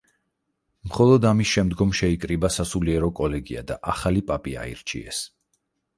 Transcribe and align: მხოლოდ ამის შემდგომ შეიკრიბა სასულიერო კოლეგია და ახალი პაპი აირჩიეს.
მხოლოდ 0.91 1.27
ამის 1.31 1.51
შემდგომ 1.57 1.93
შეიკრიბა 1.99 2.51
სასულიერო 2.55 3.11
კოლეგია 3.21 3.65
და 3.73 3.77
ახალი 3.95 4.25
პაპი 4.31 4.57
აირჩიეს. 4.63 5.25